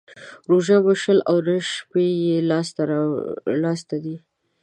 [0.49, 2.37] روژه مو شل او نه شپې يې
[3.63, 4.15] لا سته دى.